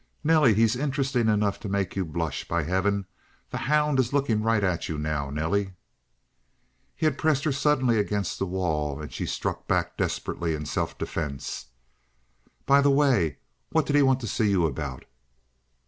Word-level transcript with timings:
"Nelly, 0.23 0.55
he's 0.55 0.75
interesting 0.75 1.27
enough 1.27 1.59
to 1.59 1.69
make 1.69 1.95
you 1.95 2.03
blush; 2.03 2.47
by 2.47 2.63
heaven, 2.63 3.05
the 3.51 3.59
hound 3.69 3.99
is 3.99 4.11
lookin' 4.11 4.41
right 4.41 4.63
at 4.63 4.89
you 4.89 4.97
now, 4.97 5.29
Nelly!" 5.29 5.73
He 6.95 7.05
had 7.05 7.19
pressed 7.19 7.43
her 7.43 7.51
suddenly 7.51 7.99
against 7.99 8.39
the 8.39 8.47
wall 8.47 8.99
and 8.99 9.13
she 9.13 9.27
struck 9.27 9.67
back 9.67 9.95
desperately 9.97 10.55
in 10.55 10.65
self 10.65 10.97
defense. 10.97 11.67
"By 12.65 12.81
the 12.81 12.89
way, 12.89 13.37
what 13.69 13.85
did 13.85 13.95
he 13.95 14.01
want 14.01 14.19
to 14.21 14.27
see 14.27 14.49
you 14.49 14.65
about?" 14.65 15.05